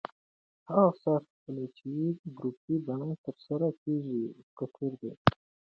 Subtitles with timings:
[0.69, 1.85] هغه ساه اخیستل چې
[2.19, 4.21] په ګروپي بڼه ترسره کېږي،
[4.57, 5.11] ګټور دی.